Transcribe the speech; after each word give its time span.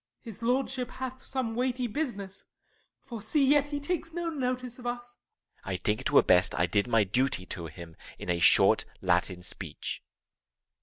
SURREY. 0.01 0.21
His 0.23 0.41
Lordship 0.41 0.89
hath 0.89 1.21
some 1.21 1.53
weighty 1.53 1.85
business; 1.85 2.45
For, 3.05 3.21
see, 3.21 3.45
yet 3.45 3.67
he 3.67 3.79
takes 3.79 4.13
no 4.13 4.31
notice 4.31 4.79
of 4.79 4.87
us. 4.87 5.17
ERASMUS. 5.17 5.65
I 5.65 5.75
think 5.75 6.03
twere 6.05 6.23
best 6.23 6.55
I 6.59 6.65
did 6.65 6.87
my 6.87 7.03
duty 7.03 7.45
to 7.45 7.67
him 7.67 7.95
In 8.17 8.27
a 8.31 8.39
short 8.39 8.83
Latin 9.03 9.43
speech. 9.43 10.01